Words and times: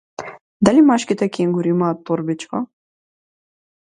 Дали 0.67 0.81
машките 0.91 1.25
кенгури 1.35 1.69
имаат 1.73 1.99
торбичка? 2.05 2.59